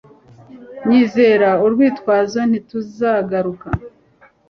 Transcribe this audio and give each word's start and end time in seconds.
Nyizera 0.87 1.49
urwitwazo 1.65 2.39
ntiruzaguruka 2.49 3.67